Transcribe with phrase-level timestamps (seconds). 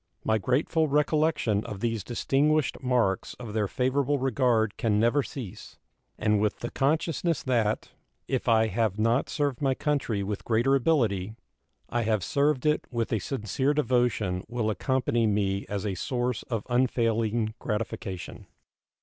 [0.23, 5.77] My grateful recollection of these distinguished marks of their favorable regard can never cease,
[6.17, 7.91] and with the consciousness that,
[8.27, 11.35] if I have not served my country with greater ability,
[11.87, 16.65] I have served it with a sincere devotion will accompany me as a source of
[16.67, 18.47] unfailing gratification.